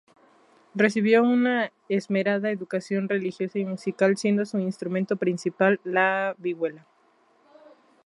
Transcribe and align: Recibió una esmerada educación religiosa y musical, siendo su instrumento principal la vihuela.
Recibió 0.73 1.21
una 1.21 1.71
esmerada 1.87 2.49
educación 2.49 3.07
religiosa 3.07 3.59
y 3.59 3.65
musical, 3.65 4.17
siendo 4.17 4.47
su 4.47 4.57
instrumento 4.57 5.15
principal 5.15 5.79
la 5.83 6.33
vihuela. 6.39 6.87